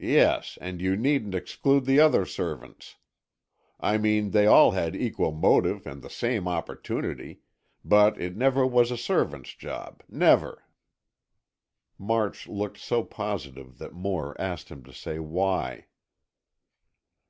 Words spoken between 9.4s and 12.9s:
job. Never." March looked